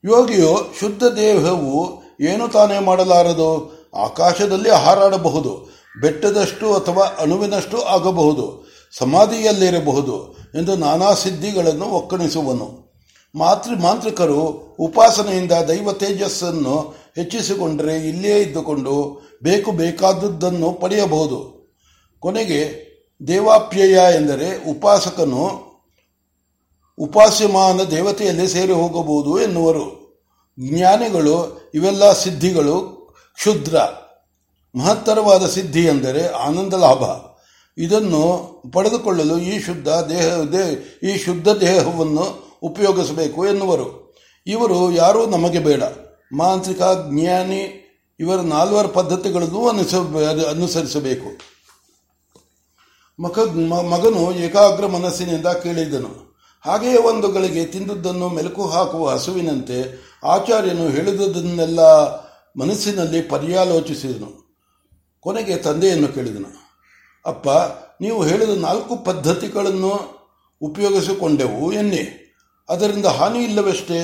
ಯೋಗಿಯು 0.05 0.79
ಶುದ್ಧ 0.79 1.03
ದೇಹವು 1.03 2.03
ಏನು 2.21 2.47
ತಾನೇ 2.47 2.79
ಮಾಡಲಾರದು? 2.79 3.49
ಆಕಾಶದಲ್ಲಿ 3.95 4.69
ಹಾರಾಡಬಹುದು, 4.69 5.69
ಬೆಟ್ಟದಷ್ಟು 6.01 6.73
ಅಥವಾ 6.73 7.05
ಅಣುವಿನಷ್ಟು 7.05 7.81
ಆಗಬಹುದು, 7.81 8.65
ಸಮಾಧಿಯಲ್ಲಿರಬಹುದು 8.97 10.33
ಎಂದು 10.55 10.75
ನಾನಾ 10.75 11.13
ಸಿದ್ಧಿಗಳನ್ನು 11.13 11.85
ಒಕ್ಕಣಿಸುವನು. 11.85 12.85
ಮಾತೃ 13.35 13.75
ಮಾಂತ್ರಿಕರು 13.81 14.41
ಉಪಾಸನೆಯಿಂದ 14.79 15.51
ದೈವ 15.51 15.91
ತೇಜಸ್ಸನ್ನು 15.91 16.95
ಹೆಚ್ಚಿಸಿಕೊಂಡರೆ 17.15 17.97
ಇಲ್ಲಿಯೇ 17.97 18.39
ಇದ್ದುಕೊಂಡು 18.39 19.21
ಬೇಕು 19.43 19.71
ಬೇಕಾದದ್ದನ್ನು 19.71 20.71
ಪಡೆಯಬಹುದು. 20.71 21.54
ಕೊನೆಗೆ 22.25 22.85
ದೇವಾಪ್ಯಯ 23.27 23.91
ಎಂದರೆ 23.91 24.71
ಉಪಾಸಕನು 24.71 25.65
ಉಪಾಸ್ಯಮಾನ 26.97 27.83
ದೇವತೆಯಲ್ಲಿ 27.83 28.47
ಸೇರಿ 28.47 28.71
ಹೋಗಬಹುದು 28.71 29.41
ಎನ್ನುವರು. 29.41 30.05
ಜ್ಞಾನಿಗಳು 30.59 31.61
ಇವೆಲ್ಲ 31.75 32.13
ಸಿದ್ಧಿಗಳು. 32.13 32.77
ಕ್ಷುದ್ರ. 33.35 33.77
ಮಹತ್ತರವಾದ 34.75 35.45
ಸಿದ್ಧಿ 35.45 35.85
ಎಂದರೆ 35.85 36.27
ಆನಂದ 36.27 36.73
ಲಾಭ 36.73 37.03
ಇದನ್ನು 37.77 38.53
ಪಡೆದುಕೊಳ್ಳಲು 38.73 39.37
ಈ 39.37 39.59
ಶುದ್ಧ 39.59 39.87
ದೇಹ 39.87 40.33
ಈ 41.09 41.17
ಶುದ್ಧ 41.17 41.47
ದೇಹವನ್ನು 41.47 42.57
ಉಪಯೋಗಿಸಬೇಕು 42.63 43.47
ಎನ್ನುವರು. 43.47 44.15
ಇವರು 44.47 44.91
ಯಾರೂ 44.91 45.25
ನಮಗೆ 45.25 45.59
ಬೇಡ. 45.59 45.83
ಮಾಂತ್ರಿಕ, 46.33 46.81
ಜ್ಞಾನಿ, 47.09 47.81
ಇವರ 48.19 48.39
ನಾಲ್ವರ 48.41 48.87
ಪದ್ಧತಿಗಳನ್ನು 48.87 49.67
ಅನುಸ 49.67 49.95
ಅನುಸರಿಸಬೇಕು. 50.49 51.54
ಮಗ 53.19 53.39
ಮಗನು 53.65 54.31
ಏಕಾಗ್ರ 54.31 54.85
ಮನಸ್ಸಿನಿಂದ 54.85 55.47
ಕೇಳಿದನು 55.47 56.35
ಹಾಗೆಯೇ 56.65 56.97
ಒಂದು 56.97 57.27
ಗಳಿಗೆ 57.27 57.65
ತಿಂದದ್ದನ್ನು 57.65 58.29
ಮೆಲುಕು 58.29 58.65
ಹಾಕುವ 58.65 59.09
ಹಸುವಿನಂತೆ 59.09 60.05
ಆಚಾರ್ಯನು 60.23 60.89
ಹೇಳಿದುದನ್ನೆಲ್ಲ 60.89 61.79
ಮನಸ್ಸಿನಲ್ಲಿ 62.59 63.21
ಪರ್ಯಾಲೋಚಿಸಿದನು. 63.21 64.57
ಕೊನೆಗೆ 65.19 65.57
ತಂದೆಯನ್ನು 65.57 66.07
ಕೇಳಿದನು. 66.07 66.81
ಅಪ್ಪ, 67.25 67.47
ನೀವು 68.01 68.23
ಹೇಳಿದ 68.23 68.49
ನಾಲ್ಕು 68.49 68.95
ಪದ್ಧತಿಗಳನ್ನು 68.95 69.93
ಉಪಯೋಗಿಸಿಕೊಂಡೆವು 70.61 71.71
ಎನ್ನಿ. 71.71 72.35
ಅದರಿಂದ 72.69 73.05
ಹಾನಿ 73.05 73.39
ಇಲ್ಲವೆಷ್ಟೇ? 73.39 74.01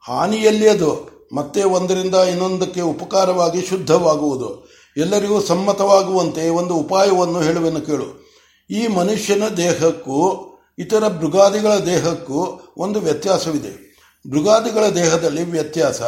ಹಾನಿಯಲ್ಲಿ 0.00 0.68
ಅದು 0.68 1.16
ಮತ್ತೆ 1.34 1.64
ಒಂದರಿಂದ 1.64 2.14
ಇನ್ನೊಂದಕ್ಕೆ 2.14 2.80
ಉಪಕಾರವಾಗಿ 2.80 3.62
ಶುದ್ಧವಾಗುವುದು. 3.62 4.75
ಎಲ್ಲರಿಗೂ 4.96 5.40
ಸಮ್ಮತವಾಗುವಂತೆ 5.40 6.48
ಒಂದು 6.48 6.74
ಉಪಾಯವನ್ನು 6.74 7.40
ಹೇಳುವೆನ್ನು 7.40 7.80
ಕೇಳು. 7.80 8.26
ಈ 8.70 8.86
ಮನುಷ್ಯನ 8.86 9.42
ದೇಹಕ್ಕೂ 9.56 10.52
ಇತರ 10.78 11.08
ಮೃಗಾದಿಗಳ 11.08 11.72
ದೇಹಕ್ಕೂ 11.76 12.72
ಒಂದು 12.76 13.00
ವ್ಯತ್ಯಾಸವಿದೆ. 13.00 13.86
ಮೃಗಾದಿಗಳ 14.30 14.88
ದೇಹದಲ್ಲಿ 14.88 15.42
ವ್ಯತ್ಯಾಸ, 15.42 16.02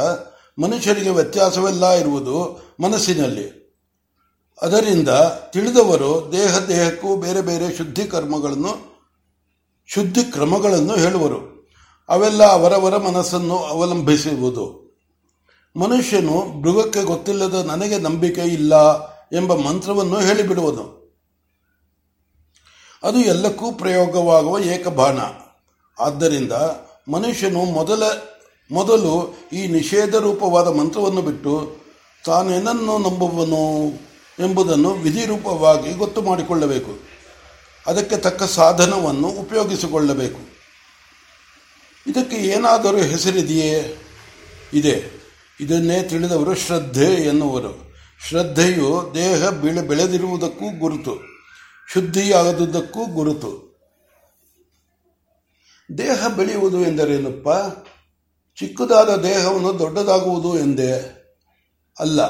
ಮನುಷ್ಯರಿಗೆ 0.58 1.10
ವ್ಯತ್ಯಾಸವೆಲ್ಲ 1.10 1.90
ಇರುವುದು 1.90 2.62
ಮನಸ್ಸಿನಲ್ಲಿ. 2.82 3.58
ಅದರಿಂದ 4.62 5.08
ತಿಳಿದವರು 5.52 6.32
ದೇಹ 6.32 6.58
ದೇಹಕ್ಕೂ 6.58 7.16
ಬೇರೆ 7.16 7.40
ಬೇರೆ 7.40 7.76
ಶುದ್ಧಿ 7.76 8.04
ಕರ್ಮಗಳನ್ನು, 8.04 9.02
ಶುದ್ಧಿ 9.86 10.24
ಕ್ರಮಗಳನ್ನು 10.24 10.96
ಹೇಳುವರು. 10.96 11.68
ಅವೆಲ್ಲ 12.08 12.44
ಅವರವರ 12.44 12.96
ಮನಸ್ಸನ್ನು 12.96 13.58
ಅವಲಂಬಿಸುವುದು. 13.58 14.87
ಮನುಷ್ಯನು 15.78 16.60
ಮೃಗಕ್ಕೆ 16.60 17.02
ಗೊತ್ತಿಲ್ಲದ 17.02 17.54
ನನಗೆ 17.54 17.98
ನಂಬಿಕೆ 17.98 18.40
ಇಲ್ಲ 18.40 18.74
ಎಂಬ 19.36 19.54
ಮಂತ್ರವನ್ನು 19.54 20.20
ಹೇಳಿಬಿಡುವುದು. 20.20 20.98
ಅದು 23.02 23.18
ಎಲ್ಲಕ್ಕೂ 23.18 23.72
ಪ್ರಯೋಗವಾಗುವ 23.72 24.58
ಏಕಬಾಣ. 24.58 25.18
ಆದ್ದರಿಂದ 25.98 26.52
ಮನುಷ್ಯನು 27.08 27.64
ಮೊದಲ, 27.64 28.02
ಮೊದಲು 28.70 29.34
ಈ 29.52 29.66
ನಿಷೇಧ 29.66 30.14
ರೂಪವಾದ 30.14 30.68
ಮಂತ್ರವನ್ನು 30.68 31.22
ಬಿಟ್ಟು 31.22 31.76
ತಾನೇನನ್ನು 32.24 32.98
ನಂಬುವನು 32.98 33.88
ಎಂಬುದನ್ನು 34.44 34.90
ವಿಧಿ 34.90 35.24
ರೂಪವಾಗಿ 35.26 35.92
ಗೊತ್ತು 35.92 36.22
ಮಾಡಿಕೊಳ್ಳಬೇಕು. 36.22 36.98
ಅದಕ್ಕೆ 37.86 38.16
ತಕ್ಕ 38.16 38.42
ಸಾಧನವನ್ನು 38.42 39.28
ಉಪಯೋಗಿಸಿಕೊಳ್ಳಬೇಕು. 39.28 40.40
ಇದಕ್ಕೆ 42.06 42.36
ಏನಾದರೂ 42.36 42.96
ಹೆಸರಿದೆಯೇ? 42.96 43.96
ಇದೆ. 44.74 45.17
ಇದನ್ನೇ 45.60 46.02
ತಿಳಿದವರು 46.02 46.54
ಶ್ರದ್ಧೆ 46.54 47.14
ಎನ್ನುವರು. 47.14 47.92
ಶ್ರದ್ಧೆಯು 48.28 49.12
ದೇಹ 49.14 49.48
ಬೆಳೆ 49.48 49.82
ಬೆಳೆದಿರುವುದಕ್ಕೂ 49.82 50.78
ಗುರುತು, 50.78 51.20
ಶುದ್ಧಿಯಾಗದುದಕ್ಕೂ 51.92 53.06
ಗುರುತು. 53.06 53.80
ದೇಹ 55.98 56.28
ಬೆಳೆಯುವುದು 56.28 56.82
ಎಂದರೇನಪ್ಪ? 56.82 57.48
ಚಿಕ್ಕದಾದ 58.58 59.16
ದೇಹವನ್ನು 59.16 59.78
ದೊಡ್ಡದಾಗುವುದು 59.78 60.58
ಎಂದೇ 60.58 61.24
ಅಲ್ಲ. 62.00 62.20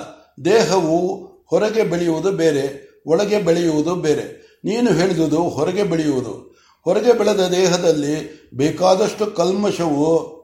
ದೇಹವು 0.45 1.25
ಹೊರಗೆ 1.47 1.85
ಬೆಳೆಯುವುದು 1.85 2.33
ಬೇರೆ, 2.33 2.89
ಒಳಗೆ 3.07 3.39
ಬೆಳೆಯುವುದು 3.39 3.95
ಬೇರೆ. 3.95 4.59
ನೀನು 4.65 4.93
ಹೇಳಿದುದು 4.93 5.43
ಹೊರಗೆ 5.43 5.83
ಬೆಳೆಯುವುದು. 5.83 6.59
ಹೊರಗೆ 6.85 7.13
ಬೆಳೆದ 7.13 7.41
ದೇಹದಲ್ಲಿ 7.41 8.51
ಬೇಕಾದಷ್ಟು 8.55 9.27
ಕಲ್ಮಶವು 9.27 10.38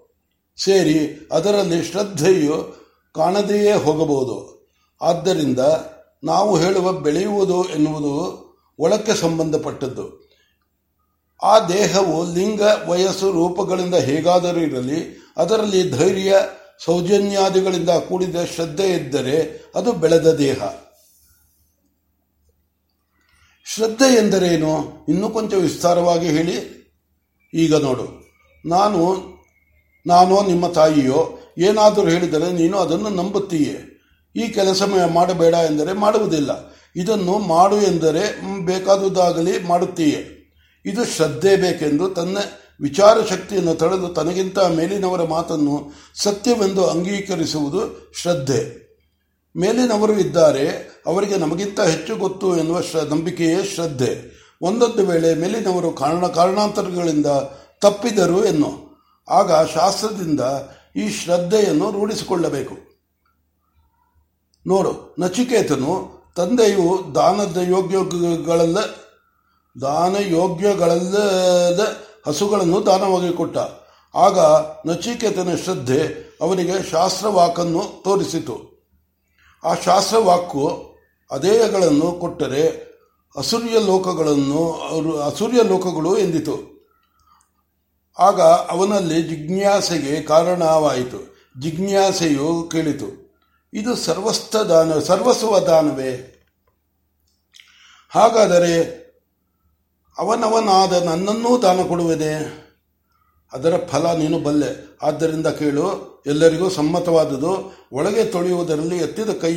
ಸೇರಿ 0.57 1.29
ಅದರಲ್ಲಿ 1.33 1.85
ಶ್ರದ್ಧೆಯು 1.85 2.77
ಕಾಣದೆಯೇ 3.15 3.73
ಹೋಗಬಹುದು. 3.73 4.67
ಆದ್ದರಿಂದ 5.03 5.59
ನಾವು 6.25 6.59
ಹೇಳುವ 6.59 6.93
ಬೆಳೆಯುವುದು 6.93 7.65
ಎನ್ನುವುದು 7.65 8.45
ಒಳಕ್ಕೆ 8.79 9.15
ಸಂಬಂಧಪಟ್ಟದ್ದು. 9.15 10.31
ಆ 11.43 11.59
ದೇಹವು 11.59 12.35
ಲಿಂಗ, 12.35 12.63
ವಯಸ್ಸು, 12.89 13.33
ರೂಪಗಳಿಂದ 13.33 13.95
ಹೇಗಾದರೂ 13.95 14.61
ಇರಲಿ, 14.61 15.23
ಅದರಲ್ಲಿ 15.37 15.91
ಧೈರ್ಯ, 15.91 16.37
ಸೌಜನ್ಯಾದಿಗಳಿಂದ 16.85 17.91
ಕೂಡಿದ 17.91 18.37
ಶ್ರದ್ಧೆ 18.55 18.93
ಇದ್ದರೆ 18.93 19.65
ಅದು 19.75 19.93
ಬೆಳೆದ 19.93 20.35
ದೇಹ. 20.35 20.63
ಶ್ರದ್ಧೆ 23.75 24.15
ಎಂದರೇನು? 24.15 25.07
ಇನ್ನೂ 25.09 25.31
ಕೊಂಚ 25.31 25.55
ವಿಸ್ತಾರವಾಗಿ 25.55 26.29
ಹೇಳಿ. 26.29 26.75
ಈಗ 27.55 27.75
ನೋಡು. 27.75 28.25
ನಾನು 28.69 29.34
ನಾನೋ 30.07 30.47
ನಿಮ್ಮ 30.47 30.69
ತಾಯಿಯೋ 30.69 31.39
ಏನಾದರೂ 31.59 32.09
ಹೇಳಿದರೆ 32.09 32.53
ನೀನು 32.53 32.79
ಅದನ್ನು 32.79 33.09
ನಂಬುತ್ತೀಯೇ. 33.09 33.91
ಈ 34.37 34.49
ಕೆಲಸ 34.49 34.83
ಮಾಡಬೇಡ 35.13 35.55
ಎಂದರೆ 35.55 35.93
ಮಾಡುವುದಿಲ್ಲ. 35.93 36.75
ಇದನ್ನು 36.97 37.39
ಮಾಡು 37.39 37.77
ಎಂದರೆ 37.81 38.41
ಬೇಕಾದುದಾಗಲಿ 38.65 39.63
ಮಾಡುತ್ತೀಯೇ. 39.63 40.41
ಇದು 40.85 41.05
ಶ್ರದ್ಧೆ 41.05 41.57
ಬೇಕೆಂದು 41.57 42.11
ತನ್ನ 42.11 42.39
ವಿಚಾರ 42.81 43.19
ಶಕ್ತಿಯನ್ನು 43.31 43.75
ತಳೆದು 43.75 44.09
ತನಗಿಂತ 44.09 44.59
ಮೇಲಿನವರ 44.59 45.23
ಮಾತನ್ನು 45.23 45.93
ಸತ್ಯವೆಂದು 46.15 46.87
ಅಂಗೀಕರಿಸುವುದು 46.87 48.13
ಶ್ರದ್ಧೆ. 48.23 48.85
ಮೇಲಿನವರು 49.57 50.19
ಇದ್ದಾರೆ, 50.19 50.69
ಅವರಿಗೆ 51.07 51.37
ನಮಗಿಂತ 51.37 51.81
ಹೆಚ್ಚು 51.81 52.17
ಗೊತ್ತು 52.17 52.57
ಎನ್ನುವ 52.57 52.81
ನಂಬಿಕೆಯೇ 53.09 53.65
ಶ್ರದ್ಧೆ. 53.75 54.45
ಒಂದೊಂದು 54.63 55.07
ವೇಳೆ 55.07 55.35
ಮೇಲಿನವರು 55.35 55.91
ಕಾರಣ, 55.93 56.27
ಕಾರಣಾಂತರಗಳಿಂದ 56.27 57.27
ತಪ್ಪಿದರು 57.81 58.45
ಎನ್ನು 58.45 58.84
ಆಗ 59.29 59.53
ಶಾಸ್ತ್ರದಿಂದ 59.53 60.41
ಈ 60.97 61.09
ಶ್ರದ್ಧೆಯನ್ನು 61.09 61.91
ರೂಢಿಸಿಕೊಳ್ಳಬೇಕು. 61.91 62.75
ನೋಡು, 64.67 65.15
ನಚಿಕೇತನು 65.19 66.09
ತಂದೆಯು 66.37 67.15
ದಾನದ 67.15 67.57
ಯೋಗ್ಯಗಳಲ್ಲ 67.57 68.79
ದಾನ 69.81 70.17
ಯೋಗ್ಯಗಳಲ್ಲದ 70.21 71.97
ಹಸುಗಳನ್ನು 72.27 72.87
ದಾನವಾಗಿ 72.87 73.33
ಕೊಟ್ಟ. 73.33 73.59
ಆಗ 74.15 74.39
ನಚಿಕೇತನ 74.87 75.55
ಶ್ರದ್ಧೆ 75.65 76.01
ಅವನಿಗೆ 76.41 76.91
ಶಾಸ್ತ್ರವಾಕನ್ನು 76.91 78.03
ತೋರಿಸಿತು. 78.05 78.57
ಆ 79.65 79.75
ಶಾಸ್ತ್ರವಾಕು 79.75 80.95
ಅದೇಯಗಳನ್ನು 81.31 82.13
ಕೊಟ್ಟರೆ 82.13 82.95
ಅಸುರ್ಯ 83.37 83.81
ಲೋಕಗಳನ್ನು 83.81 84.73
ಅಸುರ್ಯ 85.21 85.63
ಲೋಕಗಳು 85.63 86.19
ಎಂದಿತು. 86.19 86.74
ಆಗ 88.19 88.41
ಅವನಲ್ಲಿ 88.73 89.19
ಜಿಜ್ಞಾಸೆಗೆ 89.23 90.15
ಕಾರಣವಾಯಿತು. 90.23 91.21
ಜಿಜ್ಞಾಸೆಯು 91.61 92.69
ಕೇಳಿತು, 92.73 93.09
ಇದು 93.73 93.93
ಸರ್ವಸ್ಥ 93.97 94.57
ದಾನ 94.57 94.99
ಸರ್ವಸ್ವ 94.99 95.59
ದಾನವೇ? 95.61 96.13
ಹಾಗಾದರೆ 98.13 98.75
ಅವನವನಾದ 100.17 100.93
ನನ್ನನ್ನೂ 101.03 101.53
ದಾನ 101.63 101.81
ಕೊಡುವುದೇ 101.83 102.35
ಅದರ 103.53 103.75
ಫಲ 103.87 104.05
ನೀನು 104.17 104.39
ಬಲ್ಲೆ. 104.39 104.71
ಆದ್ದರಿಂದ 105.03 105.49
ಕೇಳು, 105.59 105.87
ಎಲ್ಲರಿಗೂ 106.27 106.69
ಸಮ್ಮತವಾದುದು, 106.71 107.53
ಒಳಗೆ 107.93 108.25
ತೊಳೆಯುವುದರಲ್ಲಿ 108.25 108.97
ಎತ್ತಿದ 108.97 109.33
ಕೈ, 109.41 109.57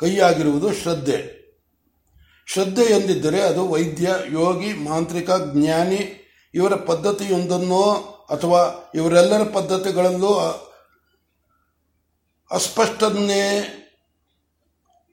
ಕೈಯಾಗಿರುವುದು 0.00 0.68
ಶ್ರದ್ಧೆ. 0.72 1.18
ಶ್ರದ್ಧೆ 2.48 2.84
ಎಂದಿದ್ದರೆ 2.94 3.40
ಅದು 3.40 3.62
ವೈದ್ಯ, 3.68 4.08
ಯೋಗಿ, 4.32 4.72
ಮಾಂತ್ರಿಕ, 4.84 5.30
ಜ್ಞಾನಿ 5.52 6.00
ಇವರ 6.54 6.74
ಪದ್ಧತಿಯೊಂದನ್ನೋ 6.74 7.82
ಅಥವಾ 8.30 8.90
ಇವರೆಲ್ಲರ 8.94 9.42
ಪದ್ಧತಿಗಳಲ್ಲೂ 9.42 10.34
ಅಸ್ಪಷ್ಟನ್ನೇ 12.50 13.74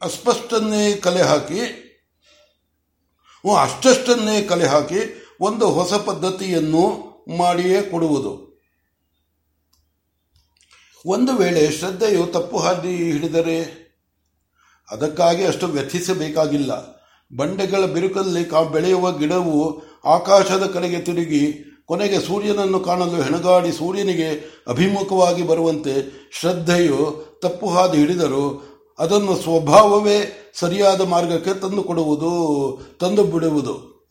ಅಸ್ಪಷ್ಟನ್ನೇ 0.02 0.96
ಕಲೆ 0.96 1.22
ಹಾಕಿ 1.22 1.82
ಅಷ್ಟಷ್ಟನ್ನೇ 3.62 4.42
ಕಲೆ 4.42 4.66
ಹಾಕಿ 4.66 5.26
ಒಂದು 5.42 5.72
ಹೊಸ 5.72 5.94
ಪದ್ಧತಿಯನ್ನು 5.94 7.06
ಮಾಡಿಯೇ 7.38 7.82
ಕೊಡುವುದು. 7.82 8.62
ಒಂದು 11.06 11.34
ವೇಳೆ 11.34 11.72
ಶ್ರದ್ಧೆಯು 11.72 12.28
ತಪ್ಪು 12.28 12.58
ಹಾದಿ 12.58 13.12
ಹಿಡಿದರೆ 13.12 13.86
ಅದಕ್ಕಾಗಿ 14.92 15.46
ಅಷ್ಟು 15.46 15.68
ವ್ಯಥಿಸಬೇಕಾಗಿಲ್ಲ. 15.68 16.96
ಬಂಡೆಗಳ 17.36 17.86
ಬಿರುಕಲ್ಲಿ 17.86 18.50
ಬೆಳೆಯುವ 18.72 19.12
ಗಿಡವು 19.12 19.82
ಆಕಾಶದ 20.06 20.66
ಕಡೆಗೆ 20.74 21.02
ತಿರುಗಿ 21.02 21.66
ಕೊನೆಗೆ 21.86 22.20
ಸೂರ್ಯನನ್ನು 22.20 22.80
ಕಾಣಲು 22.80 23.22
ಹೆಣಗಾಡಿ 23.22 23.72
ಸೂರ್ಯನಿಗೆ 23.72 24.62
ಅಭಿಮುಖವಾಗಿ 24.68 25.44
ಬರುವಂತೆ 25.44 25.94
ಶ್ರದ್ಧೆಯು 26.40 27.26
ತಪ್ಪು 27.42 27.70
ಹಾದಿ 27.70 27.98
ಹಿಡಿದರು 27.98 28.76
ಅದನ್ನು 29.00 29.36
ಸ್ವಭಾವವೇ 29.36 30.52
ಸರಿಯಾದ 30.60 31.02
ಮಾರ್ಗಕ್ಕೆ 31.02 31.54
ತಂದು 31.54 31.84
ಕೊಡುವುದು, 31.84 32.80
ತಂದು 33.00 33.24
ಬಿಡುವುದು. 33.24 34.06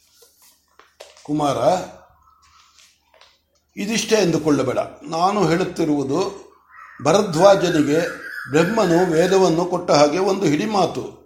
ಕುಮಾರ, 1.25 1.57
ಇದಿಷ್ಟೇ 3.77 4.17
ಎಂದುಕೊಳ್ಳಬೇಡ. 4.17 4.79
ನಾನು 5.03 5.49
ಹೇಳುತ್ತಿರುವುದು 5.49 6.45
ಭರದ್ವಾಜನಿಗೆ 7.05 8.01
ಬ್ರಹ್ಮನು 8.51 9.13
ವೇದವನ್ನು 9.13 9.65
ಕೊಟ್ಟ 9.65 9.91
ಹಾಗೆ 9.91 10.19
ಒಂದು 10.19 10.45
ಹಿಡಿಮಾತು. 10.47 11.24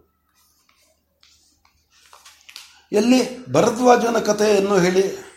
ಎಲ್ಲಿ? 2.92 3.52
ಭರದ್ವಾಜನ 3.52 4.18
ಕಥೆಯನ್ನು 4.18 4.78
ಹೇಳಿ. 4.78 5.28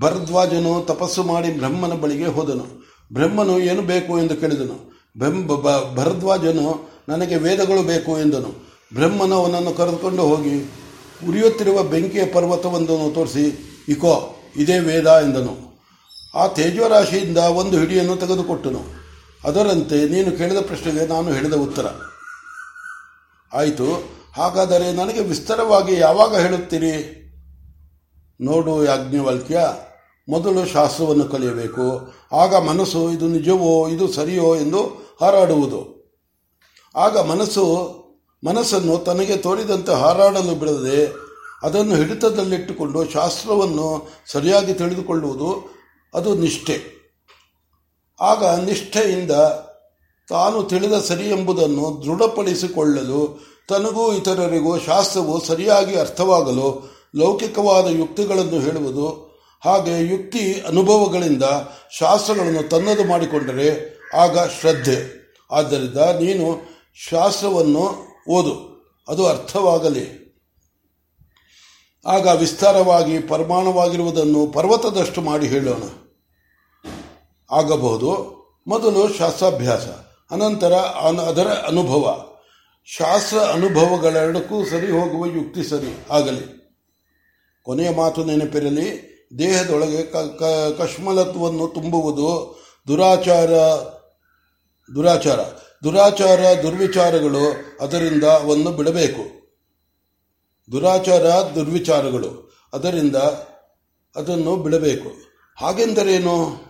ಭರದ್ವಾಜನು 0.00 0.84
ತಪಸ್ಸು 0.86 1.22
ಮಾಡಿ 1.22 1.50
ಬ್ರಹ್ಮನ 1.58 1.92
ಬಳಿಗೆ 1.92 2.26
ಹೋದನು. 2.26 2.66
ಬ್ರಹ್ಮನು 3.12 3.58
ಏನು 3.58 3.82
ಬೇಕು 3.82 4.18
ಎಂದು 4.18 4.36
ಕೇಳಿದನು. 4.36 4.94
ಬೆಂಬ 5.16 5.56
ಭರದ್ವಾಜನು 5.94 6.90
ನನಗೆ 7.08 7.36
ವೇದಗಳು 7.36 7.82
ಬೇಕು 7.82 8.18
ಎಂದನು. 8.20 8.74
ಬ್ರಹ್ಮನು 8.94 9.34
ಅವನನ್ನು 9.34 9.74
ಕರೆದುಕೊಂಡು 9.74 10.22
ಹೋಗಿ, 10.22 10.72
ಉರಿಯುತ್ತಿರುವ 11.28 11.82
ಬೆಂಕಿಯ 11.82 12.26
ಪರ್ವತವೊಂದನ್ನು 12.26 13.14
ತೋರಿಸಿ, 13.14 13.76
ಇಕೋ, 13.88 14.36
ಇದೇ 14.56 14.78
ವೇದ 14.78 15.06
ಎಂದನು. 15.06 15.82
ಆ 16.38 16.46
ತೇಜೋರಾಶಿಯಿಂದ 16.46 17.38
ಒಂದು 17.38 17.78
ಹಿಡಿಯನ್ನು 17.78 18.16
ತೆಗೆದುಕೊಟ್ಟನು. 18.16 18.84
ಅದರಂತೆ 19.44 20.08
ನೀನು 20.08 20.32
ಕೇಳಿದ 20.32 20.58
ಪ್ರಶ್ನೆಗೆ 20.66 21.06
ನಾನು 21.06 21.32
ಹೇಳಿದ 21.32 21.52
ಉತ್ತರ. 21.52 21.86
ಆಯಿತು. 23.54 24.14
ಹಾಗಾದರೆ 24.36 24.92
ನನಗೆ 24.92 25.20
ವಿಸ್ತಾರವಾಗಿ 25.20 25.94
ಯಾವಾಗ 26.00 26.36
ಹೇಳುತ್ತೀರಿ? 26.36 26.94
ನೋಡು 28.40 28.84
ಯಾಜ್ಞವಲ್ಕ್ಯ, 28.84 29.58
ಮೊದಲು 30.28 30.66
ಶಾಸ್ತ್ರವನ್ನು 30.66 31.24
ಕಲಿಯಬೇಕು, 31.24 32.14
ಆಗ 32.32 32.54
ಮನಸ್ಸು 32.54 33.10
ಇದು 33.10 33.26
ನಿಜವೋ, 33.28 33.88
ಇದು 33.88 34.12
ಸರಿಯೋ 34.12 34.56
ಎಂದು 34.56 34.80
ಹಾರಾಡುವುದು. 35.20 35.80
ಆಗ 36.96 37.18
ಮನಸ್ಸು, 37.18 37.64
ಮನಸ್ಸನ್ನು 38.46 38.98
ತನಗೆ 38.98 39.36
ತೋರಿದಂತೆ 39.36 39.92
ಹಾರಾಡಲು 39.92 40.54
ಬಿಡದೆ 40.54 41.12
ಅದನ್ನು 41.62 41.94
ಹಿಡಿತದಲ್ಲಿಟ್ಟುಕೊಂಡು 41.94 43.10
ಶಾಸ್ತ್ರವನ್ನು 43.10 44.08
ಸರಿಯಾಗಿ 44.32 44.74
ತಿಳಿದುಕೊಳ್ಳುವುದು 44.74 45.74
ಅದು 46.14 46.34
ನಿಷ್ಠೆ. 46.34 46.76
ಆಗ 48.20 48.44
ನಿಷ್ಠೆಯಿಂದ 48.60 49.30
ತಾನು 50.28 50.62
ತಿಳಿದ 50.62 50.92
ಸರಿ 50.92 51.28
ಎಂಬುದನ್ನು 51.28 52.02
ದೃಢಪಡಿಸಿಕೊಳ್ಳಲು 52.04 53.53
ತನಗೂ 53.68 54.04
ಇತರರಿಗೂ 54.12 54.72
ಶಾಸ್ತ್ರವು 54.78 55.34
ಸರಿಯಾಗಿ 55.44 55.94
ಅರ್ಥವಾಗಲು 55.96 56.68
ಲೌಕಿಕವಾದ 57.16 57.86
ಯುಕ್ತಿಗಳನ್ನು 58.00 58.58
ಹೇಳುವುದು, 58.60 59.06
ಹಾಗೆ 59.62 59.94
ಯುಕ್ತಿ 60.12 60.42
ಅನುಭವಗಳಿಂದ 60.68 61.44
ಶಾಸ್ತ್ರಗಳನ್ನು 61.98 62.62
ತನ್ನದು 62.68 63.04
ಮಾಡಿಕೊಂಡರೆ 63.04 63.68
ಆಗ 64.14 64.38
ಶ್ರದ್ಧೆ. 64.56 64.98
ಆದ್ದರಿಂದ 65.50 66.00
ನೀನು 66.20 66.46
ಶಾಸ್ತ್ರವನ್ನು 67.08 67.84
ಓದು, 68.30 68.54
ಅದು 69.08 69.22
ಅರ್ಥವಾಗಲಿ. 69.26 70.04
ಆಗ 72.06 72.26
ವಿಸ್ತಾರವಾಗಿ 72.40 73.16
ಪರಮಾಣವಾಗಿರುವುದನ್ನು 73.18 74.40
ಪರ್ವತದಷ್ಟು 74.46 75.20
ಮಾಡಿ 75.20 75.46
ಹೇಳೋಣ. 75.46 75.84
ಆಗಬಹುದು, 77.50 78.10
ಮೊದಲು 78.66 79.02
ಶಾಸ್ತ್ರಾಭ್ಯಾಸ, 79.18 79.86
ಅನಂತರ 80.30 80.74
ಅದರ 81.30 81.48
ಅನುಭವ. 81.68 82.04
ಶಾಸ್ತ್ರ 82.86 83.38
ಅನುಭವಗಳೆರಡಕ್ಕೂ 83.38 84.64
ಸರಿ 84.64 84.90
ಹೋಗುವ 84.90 85.26
ಯುಕ್ತಿ 85.26 85.62
ಸರಿ, 85.62 86.06
ಆಗಲಿ. 86.10 86.64
ಕೊನೆಯ 87.62 87.90
ಮಾತು 87.90 88.24
ನೆನಪಿರಲಿ, 88.24 88.88
ದೇಹದೊಳಗೆ 89.38 90.02
ಕಶ್ಮಲತ್ವವನ್ನು 90.78 91.68
ತುಂಬುವುದು 91.68 92.58
ದುರಾಚಾರ 92.88 93.50
ದುರಾಚಾರ. 94.94 95.38
ದುರಾಚಾರ, 95.84 96.40
ದುರ್ವಿಚಾರಗಳು 96.62 97.44
ಅದರಿಂದ 97.80 98.24
ಅವನ್ನು 98.24 98.70
ಬಿಡಬೇಕು. 98.70 99.22
ದುರಾಚಾರ, 100.72 101.22
ದುರ್ವಿಚಾರಗಳು 101.54 102.52
ಅದರಿಂದ 102.72 103.16
ಅದನ್ನು 104.16 104.56
ಬಿಡಬೇಕು. 104.56 105.08
ಹಾಗೆಂದರೇನು? 105.56 106.60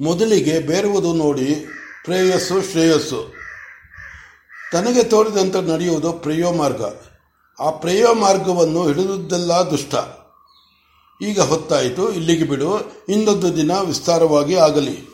ಮೊದಲಿಗೆ 0.00 0.58
ಬೇರುವುದು 0.58 1.14
ನೋಡಿ, 1.14 1.54
ಪ್ರೇಯಸ್ಸು 2.04 2.62
ಶ್ರೇಯಸ್ಸು. 2.62 3.43
ತನಗೆ 4.74 5.02
ತೋರಿದಂತೆ 5.02 5.70
ನಡೆಯುವುದು 5.70 6.12
ಪ್ರೇಯೋ 6.12 6.52
ಮಾರ್ಗ. 6.52 6.82
ಆ 7.60 7.70
ಪ್ರೇಯೋ 7.70 8.14
ಮಾರ್ಗವನ್ನು 8.14 8.86
ಹಿಡಿದುದೆಲ್ಲ 8.86 9.52
ದುಷ್ಟ. 9.52 9.94
ಈಗ 11.22 11.40
ಹೊತ್ತಾಯಿತು, 11.40 12.12
ಇಲ್ಲಿಗೆ 12.12 12.44
ಬಿಡು, 12.44 12.92
ಇನ್ನೊಂದು 13.08 13.56
ದಿನ 13.56 13.70
ವಿಸ್ತಾರವಾಗಿ 13.78 14.54
ಆಗಲಿ. 14.54 15.13